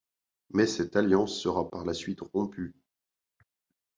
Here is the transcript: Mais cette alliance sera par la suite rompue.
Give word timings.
Mais 0.49 0.65
cette 0.65 0.95
alliance 0.95 1.39
sera 1.39 1.69
par 1.69 1.85
la 1.85 1.93
suite 1.93 2.21
rompue. 2.33 2.73